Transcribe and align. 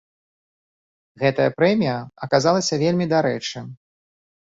Гэтая 1.25 1.47
прэмія 1.59 1.97
аказалася 2.29 2.83
вельмі 2.89 3.11
дарэчы. 3.17 3.57